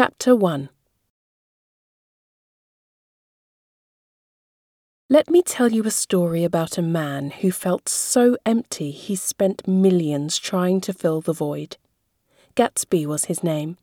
Chapter 0.00 0.36
1 0.36 0.68
Let 5.08 5.28
me 5.28 5.42
tell 5.42 5.72
you 5.72 5.82
a 5.82 5.90
story 5.90 6.44
about 6.44 6.78
a 6.78 6.82
man 6.82 7.30
who 7.30 7.50
felt 7.50 7.88
so 7.88 8.36
empty 8.46 8.92
he 8.92 9.16
spent 9.16 9.66
millions 9.66 10.38
trying 10.38 10.80
to 10.82 10.92
fill 10.92 11.20
the 11.20 11.32
void. 11.32 11.78
Gatsby 12.54 13.06
was 13.06 13.24
his 13.24 13.42
name. 13.42 13.76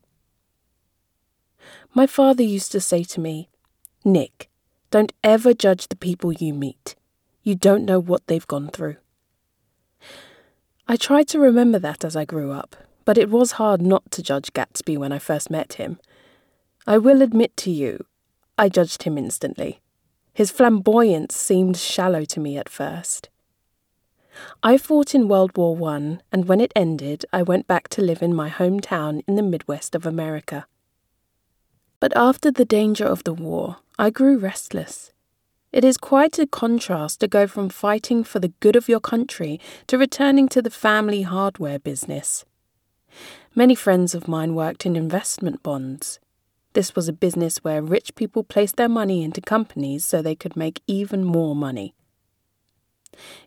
My 1.94 2.08
father 2.08 2.44
used 2.44 2.72
to 2.72 2.80
say 2.80 3.04
to 3.04 3.20
me, 3.20 3.50
Nick, 4.06 4.50
don't 4.92 5.12
ever 5.22 5.54
judge 5.54 5.90
the 5.90 5.98
people 5.98 6.32
you 6.32 6.54
meet. 6.54 6.96
You 7.44 7.56
don't 7.56 7.84
know 7.84 8.00
what 8.00 8.26
they've 8.28 8.48
gone 8.48 8.70
through. 8.70 8.96
I 10.88 10.96
tried 10.96 11.28
to 11.28 11.40
remember 11.40 11.80
that 11.80 12.06
as 12.06 12.16
I 12.16 12.24
grew 12.24 12.54
up, 12.54 12.78
but 13.06 13.18
it 13.18 13.30
was 13.30 13.54
hard 13.54 13.82
not 13.82 14.10
to 14.12 14.24
judge 14.24 14.52
Gatsby 14.54 14.98
when 14.98 15.12
I 15.12 15.20
first 15.20 15.50
met 15.50 15.74
him. 15.74 16.00
I 16.88 16.98
will 16.98 17.22
admit 17.22 17.56
to 17.58 17.72
you, 17.72 18.06
I 18.58 18.70
judged 18.70 19.04
him 19.04 19.18
instantly. 19.18 19.80
His 20.34 20.52
flamboyance 20.52 21.36
seemed 21.36 21.78
shallow 21.78 22.26
to 22.26 22.40
me 22.40 22.58
at 22.58 22.68
first. 22.68 23.30
I 24.62 24.78
fought 24.78 25.16
in 25.16 25.30
World 25.30 25.56
War 25.56 25.78
I, 25.90 26.20
and 26.32 26.46
when 26.46 26.60
it 26.60 26.74
ended, 26.76 27.26
I 27.32 27.42
went 27.42 27.68
back 27.68 27.88
to 27.90 28.02
live 28.02 28.22
in 28.22 28.36
my 28.36 28.50
hometown 28.50 29.24
in 29.28 29.36
the 29.36 29.44
Midwest 29.44 29.96
of 29.96 30.06
America. 30.06 30.68
But 32.00 32.16
after 32.18 32.52
the 32.52 32.66
danger 32.66 33.06
of 33.06 33.24
the 33.24 33.34
war, 33.34 33.78
I 33.98 34.10
grew 34.10 34.38
restless. 34.38 35.14
It 35.72 35.84
is 35.84 35.98
quite 35.98 36.38
a 36.38 36.48
contrast 36.48 37.20
to 37.22 37.28
go 37.28 37.48
from 37.48 37.70
fighting 37.70 38.24
for 38.24 38.40
the 38.40 38.54
good 38.60 38.76
of 38.76 38.90
your 38.90 39.00
country 39.00 39.60
to 39.88 39.98
returning 39.98 40.48
to 40.50 40.62
the 40.62 40.70
family 40.70 41.24
hardware 41.24 41.80
business. 41.80 42.46
Many 43.54 43.76
friends 43.76 44.14
of 44.14 44.28
mine 44.28 44.56
worked 44.56 44.86
in 44.86 44.96
investment 44.96 45.64
bonds. 45.64 46.20
This 46.74 46.96
was 46.96 47.08
a 47.08 47.14
business 47.14 47.64
where 47.64 47.82
rich 47.82 48.16
people 48.16 48.44
placed 48.44 48.76
their 48.76 48.90
money 48.90 49.24
into 49.24 49.40
companies 49.40 50.04
so 50.04 50.22
they 50.22 50.36
could 50.36 50.58
make 50.58 50.82
even 50.88 51.24
more 51.24 51.56
money. 51.56 51.94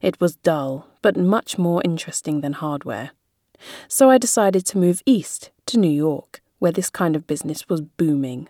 It 0.00 0.18
was 0.20 0.36
dull, 0.36 0.86
but 1.02 1.16
much 1.16 1.58
more 1.58 1.82
interesting 1.84 2.40
than 2.40 2.54
hardware. 2.54 3.10
So 3.86 4.08
I 4.08 4.18
decided 4.18 4.64
to 4.66 4.78
move 4.78 5.02
east 5.04 5.50
to 5.66 5.78
New 5.78 5.90
York, 5.90 6.40
where 6.58 6.72
this 6.72 6.90
kind 6.90 7.14
of 7.14 7.26
business 7.26 7.68
was 7.68 7.82
booming. 7.82 8.48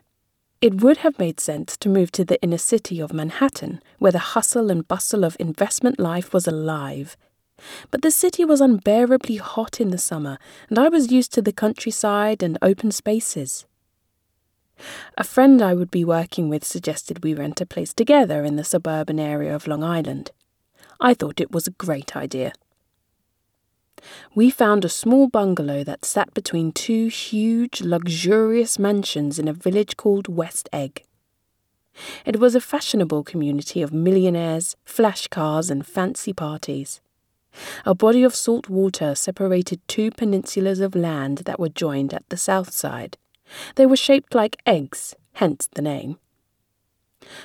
It 0.61 0.83
would 0.83 0.98
have 0.98 1.19
made 1.19 1.41
sense 1.41 1.77
to 1.78 1.89
move 1.89 2.11
to 2.12 2.25
the 2.25 2.41
inner 2.43 2.59
city 2.59 3.00
of 3.00 3.12
Manhattan, 3.12 3.81
where 3.98 4.12
the 4.12 4.19
hustle 4.19 4.71
and 4.71 4.87
bustle 4.87 5.25
of 5.25 5.37
investment 5.39 5.98
life 5.98 6.33
was 6.33 6.47
alive. 6.47 7.17
But 7.91 8.03
the 8.03 8.11
city 8.11 8.45
was 8.45 8.61
unbearably 8.61 9.37
hot 9.37 9.81
in 9.81 9.91
the 9.91 9.98
summer, 9.98 10.39
and 10.69 10.78
I 10.78 10.89
was 10.89 11.12
used 11.12 11.33
to 11.34 11.42
the 11.42 11.53
countryside 11.53 12.42
and 12.42 12.59
open 12.62 12.91
spaces. 12.92 13.67
A 15.17 15.25
friend 15.25 15.61
I 15.61 15.75
would 15.75 15.91
be 15.91 16.05
working 16.05 16.48
with 16.48 16.65
suggested 16.65 17.25
we 17.25 17.34
rent 17.34 17.61
a 17.61 17.67
place 17.67 17.92
together 17.92 18.45
in 18.45 18.56
the 18.56 18.65
suburban 18.65 19.19
area 19.19 19.55
of 19.55 19.67
Long 19.67 19.83
Island. 19.83 20.31
I 21.00 21.15
thought 21.15 21.41
it 21.41 21.53
was 21.53 21.67
a 21.67 21.73
great 21.73 22.17
idea. 22.17 22.53
We 24.34 24.50
found 24.50 24.84
a 24.84 24.89
small 24.89 25.27
bungalow 25.27 25.83
that 25.84 26.05
sat 26.05 26.33
between 26.34 26.70
two 26.70 27.09
huge, 27.09 27.81
luxurious 27.81 28.78
mansions 28.78 29.39
in 29.39 29.48
a 29.48 29.53
village 29.53 29.97
called 29.97 30.28
West 30.28 30.69
Egg. 30.72 31.05
It 32.25 32.39
was 32.39 32.55
a 32.55 32.61
fashionable 32.61 33.25
community 33.25 33.83
of 33.83 33.93
millionaires, 33.93 34.77
flash 34.84 35.27
cars, 35.27 35.69
and 35.69 35.84
fancy 35.84 36.33
parties. 36.33 37.00
A 37.84 37.95
body 37.95 38.23
of 38.23 38.34
salt 38.34 38.69
water 38.69 39.14
separated 39.14 39.81
two 39.89 40.11
peninsulas 40.11 40.81
of 40.81 40.95
land 40.95 41.39
that 41.39 41.61
were 41.61 41.69
joined 41.69 42.15
at 42.15 42.28
the 42.28 42.37
south 42.37 42.73
side. 42.73 43.17
They 43.77 43.87
were 43.87 43.97
shaped 43.97 44.34
like 44.34 44.61
eggs, 44.67 45.15
hence 45.34 45.69
the 45.75 45.83
name. 45.83 46.19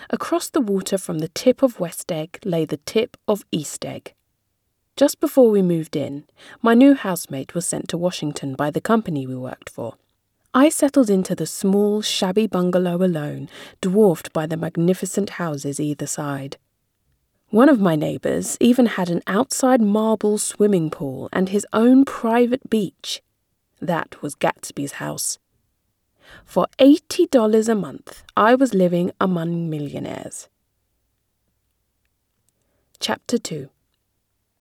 Across 0.10 0.50
the 0.50 0.62
water 0.62 0.98
from 0.98 1.20
the 1.20 1.28
tip 1.30 1.64
of 1.64 1.80
West 1.80 2.12
Egg 2.12 2.40
lay 2.46 2.66
the 2.66 2.78
tip 2.78 3.18
of 3.28 3.46
East 3.52 3.86
Egg. 3.86 4.14
Just 4.96 5.20
before 5.20 5.50
we 5.50 5.62
moved 5.62 5.96
in, 5.96 6.26
my 6.62 6.76
new 6.76 6.94
housemate 6.94 7.56
was 7.56 7.66
sent 7.66 7.88
to 7.90 7.98
Washington 7.98 8.54
by 8.54 8.70
the 8.70 8.82
company 8.82 9.26
we 9.26 9.36
worked 9.36 9.70
for. 9.70 9.96
I 10.54 10.70
settled 10.70 11.10
into 11.10 11.34
the 11.34 11.48
small, 11.48 12.04
shabby 12.04 12.46
bungalow 12.46 12.98
alone, 13.04 13.50
dwarfed 13.82 14.32
by 14.34 14.46
the 14.46 14.56
magnificent 14.56 15.32
houses 15.32 15.80
either 15.80 16.06
side. 16.06 16.58
One 17.54 17.70
of 17.70 17.80
my 17.80 17.96
neighbours 17.96 18.58
even 18.60 18.88
had 18.88 19.12
an 19.12 19.22
outside 19.28 19.80
marble 19.80 20.40
swimming 20.40 20.90
pool 20.90 21.30
and 21.32 21.50
his 21.50 21.68
own 21.72 22.04
private 22.04 22.68
beach. 22.68 23.22
That 23.80 24.20
was 24.24 24.34
Gatsby's 24.34 24.94
house. 24.94 25.38
For 26.46 26.66
$80 26.80 27.70
a 27.70 27.76
month, 27.76 28.24
I 28.36 28.56
was 28.56 28.74
living 28.74 29.12
among 29.22 29.70
millionaires. 29.70 30.50
Chapter 33.00 33.38
2 33.38 33.70